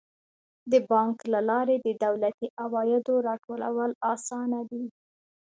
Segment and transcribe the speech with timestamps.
[0.71, 4.85] د بانک له لارې د دولتي عوایدو راټولول اسانه دي.